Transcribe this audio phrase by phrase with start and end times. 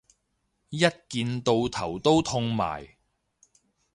[0.69, 0.79] 一
[1.09, 2.97] 見到頭都痛埋